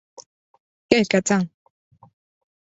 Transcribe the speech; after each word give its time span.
Quelle 0.89 1.07
catin! 1.07 1.43